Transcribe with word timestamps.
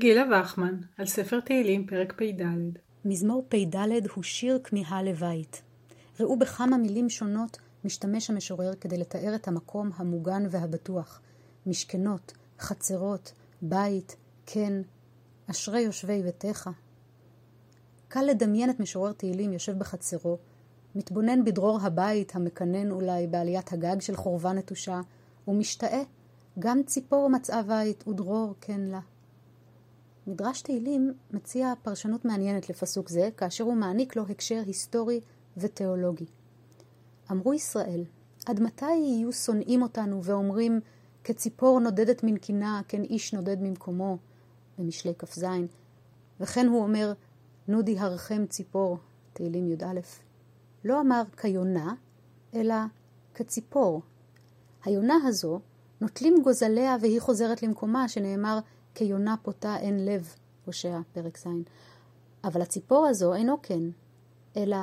גילה 0.00 0.22
וחמן, 0.42 0.76
על 0.98 1.06
ספר 1.06 1.40
תהילים, 1.40 1.86
פרק 1.86 2.12
פ"ד. 2.12 2.42
מזמור 3.04 3.44
פ"ד 3.48 4.06
הוא 4.14 4.24
שיר 4.24 4.60
כמיהה 4.64 5.02
לבית. 5.02 5.62
ראו 6.20 6.38
בכמה 6.38 6.76
מילים 6.76 7.10
שונות 7.10 7.58
משתמש 7.84 8.30
המשורר 8.30 8.74
כדי 8.74 8.98
לתאר 8.98 9.34
את 9.34 9.48
המקום 9.48 9.90
המוגן 9.96 10.42
והבטוח. 10.50 11.20
משכנות, 11.66 12.32
חצרות, 12.58 13.32
בית, 13.62 14.16
קן, 14.44 14.82
אשרי 15.50 15.80
יושבי 15.80 16.22
ביתך. 16.22 16.70
קל 18.08 18.22
לדמיין 18.22 18.70
את 18.70 18.80
משורר 18.80 19.12
תהילים 19.12 19.52
יושב 19.52 19.78
בחצרו, 19.78 20.38
מתבונן 20.94 21.44
בדרור 21.44 21.78
הבית 21.82 22.36
המקנן 22.36 22.90
אולי 22.90 23.26
בעליית 23.26 23.72
הגג 23.72 24.00
של 24.00 24.16
חורבה 24.16 24.52
נטושה, 24.52 25.00
ומשתאה, 25.48 26.02
גם 26.58 26.82
ציפור 26.82 27.30
מצאה 27.30 27.62
בית 27.62 28.08
ודרור 28.08 28.54
כן 28.60 28.80
לה. 28.80 29.00
מדרש 30.28 30.62
תהילים 30.62 31.12
מציע 31.30 31.72
פרשנות 31.82 32.24
מעניינת 32.24 32.70
לפסוק 32.70 33.08
זה, 33.08 33.28
כאשר 33.36 33.64
הוא 33.64 33.74
מעניק 33.74 34.16
לו 34.16 34.24
הקשר 34.30 34.62
היסטורי 34.66 35.20
ותיאולוגי. 35.56 36.26
אמרו 37.30 37.54
ישראל, 37.54 38.04
עד 38.46 38.60
מתי 38.60 38.90
יהיו 38.90 39.32
שונאים 39.32 39.82
אותנו 39.82 40.24
ואומרים, 40.24 40.80
כציפור 41.24 41.80
נודדת 41.80 42.24
מנקינה, 42.24 42.80
כן 42.88 43.02
איש 43.02 43.34
נודד 43.34 43.62
ממקומו, 43.62 44.18
במשלי 44.78 45.12
כ"ז, 45.18 45.44
וכן 46.40 46.66
הוא 46.66 46.82
אומר, 46.82 47.12
נודי 47.68 47.98
הרכם 47.98 48.46
ציפור, 48.46 48.98
תהילים 49.32 49.68
י"א. 49.68 50.00
לא 50.84 51.00
אמר 51.00 51.22
כיונה, 51.36 51.94
אלא 52.54 52.74
כציפור. 53.34 54.02
היונה 54.84 55.16
הזו, 55.26 55.60
נוטלים 56.00 56.42
גוזליה 56.42 56.96
והיא 57.00 57.20
חוזרת 57.20 57.62
למקומה, 57.62 58.08
שנאמר, 58.08 58.58
כיונה 58.98 59.36
פותה 59.42 59.76
אין 59.76 60.04
לב, 60.04 60.34
הושע, 60.64 60.98
פרק 61.12 61.38
ז'. 61.38 61.46
אבל 62.44 62.62
הציפור 62.62 63.06
הזו 63.06 63.34
אינו 63.34 63.56
כן, 63.62 63.82
אלא 64.56 64.76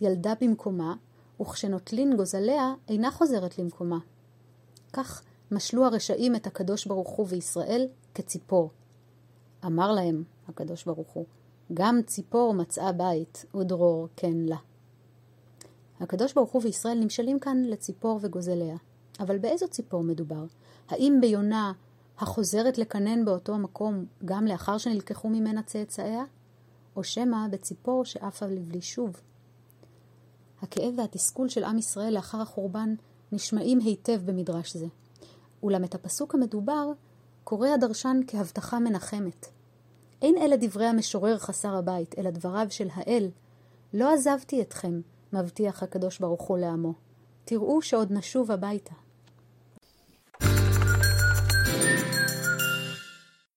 ילדה 0.00 0.32
במקומה, 0.40 0.94
וכשנוטלין 1.40 2.16
גוזליה, 2.16 2.74
אינה 2.88 3.10
חוזרת 3.10 3.58
למקומה. 3.58 3.98
כך 4.92 5.22
משלו 5.50 5.84
הרשעים 5.84 6.36
את 6.36 6.46
הקדוש 6.46 6.86
ברוך 6.86 7.10
הוא 7.10 7.26
וישראל 7.28 7.88
כציפור. 8.14 8.70
אמר 9.66 9.92
להם 9.92 10.24
הקדוש 10.48 10.84
ברוך 10.84 11.10
הוא, 11.12 11.24
גם 11.74 12.00
ציפור 12.06 12.54
מצאה 12.54 12.92
בית, 12.92 13.44
ודרור 13.54 14.08
כן 14.16 14.36
לה. 14.36 14.58
הקדוש 16.00 16.32
ברוך 16.32 16.50
הוא 16.50 16.62
וישראל 16.64 16.98
נמשלים 16.98 17.38
כאן 17.38 17.62
לציפור 17.64 18.18
וגוזליה. 18.22 18.76
אבל 19.20 19.38
באיזו 19.38 19.68
ציפור 19.68 20.02
מדובר? 20.02 20.44
האם 20.88 21.18
ביונה 21.20 21.72
החוזרת 22.22 22.78
לקנן 22.78 23.24
באותו 23.24 23.58
מקום 23.58 24.04
גם 24.24 24.46
לאחר 24.46 24.78
שנלקחו 24.78 25.28
ממנה 25.28 25.62
צאצאיה? 25.62 26.24
או 26.96 27.04
שמא 27.04 27.48
בציפור 27.50 28.04
שעפה 28.04 28.46
לבלי 28.46 28.80
שוב? 28.80 29.20
הכאב 30.62 30.94
והתסכול 30.98 31.48
של 31.48 31.64
עם 31.64 31.78
ישראל 31.78 32.14
לאחר 32.14 32.40
החורבן 32.40 32.94
נשמעים 33.32 33.78
היטב 33.78 34.20
במדרש 34.24 34.76
זה. 34.76 34.86
אולם 35.62 35.84
את 35.84 35.94
הפסוק 35.94 36.34
המדובר 36.34 36.92
קורא 37.44 37.68
הדרשן 37.68 38.20
כהבטחה 38.26 38.78
מנחמת. 38.78 39.46
אין 40.22 40.38
אלה 40.38 40.56
דברי 40.56 40.86
המשורר 40.86 41.38
חסר 41.38 41.76
הבית, 41.76 42.18
אלא 42.18 42.30
דבריו 42.30 42.66
של 42.70 42.88
האל. 42.94 43.30
לא 43.94 44.14
עזבתי 44.14 44.62
אתכם, 44.62 45.00
מבטיח 45.32 45.82
הקדוש 45.82 46.18
ברוך 46.18 46.42
הוא 46.42 46.58
לעמו. 46.58 46.92
תראו 47.44 47.82
שעוד 47.82 48.12
נשוב 48.12 48.50
הביתה. 48.50 48.94